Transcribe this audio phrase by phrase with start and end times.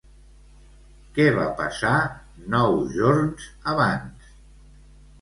[1.17, 1.93] Què va passar
[2.57, 4.37] nou jorns abans?